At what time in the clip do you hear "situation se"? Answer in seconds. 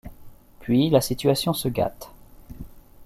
0.99-1.67